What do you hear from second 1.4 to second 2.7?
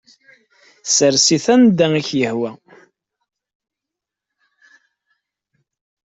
anda i k-yehwa.